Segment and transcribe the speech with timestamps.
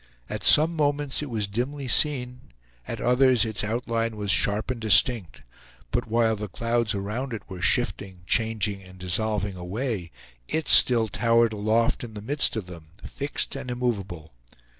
[0.31, 2.53] At some moments it was dimly seen,
[2.87, 5.43] at others its outline was sharp and distinct;
[5.91, 10.09] but while the clouds around it were shifting, changing, and dissolving away,
[10.47, 14.33] it still towered aloft in the midst of them, fixed and immovable.